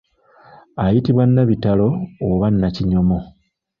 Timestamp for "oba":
2.29-2.47